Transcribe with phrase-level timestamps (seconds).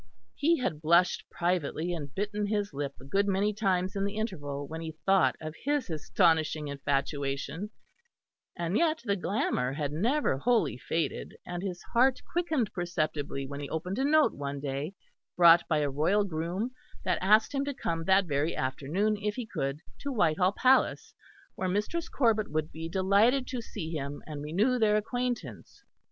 [0.33, 4.67] He had blushed privately and bitten his lip a good many times in the interval,
[4.67, 7.69] when he thought of his astonishing infatuation,
[8.57, 13.69] and yet the glamour had never wholly faded; and his heart quickened perceptibly when he
[13.69, 14.95] opened a note one day,
[15.37, 16.71] brought by a royal groom,
[17.05, 21.13] that asked him to come that very afternoon if he could, to Whitehall Palace,
[21.53, 25.83] where Mistress Corbet would be delighted to see him and renew their acquaintance.